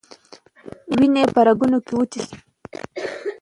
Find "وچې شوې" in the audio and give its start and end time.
1.99-2.37